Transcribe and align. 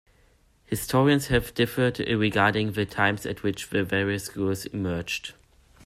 Historians 0.65 1.27
have 1.27 1.53
differed 1.53 1.99
regarding 1.99 2.71
the 2.71 2.87
times 2.87 3.23
at 3.27 3.43
which 3.43 3.69
the 3.69 3.83
various 3.83 4.23
schools 4.25 4.65
emerged. 4.65 5.35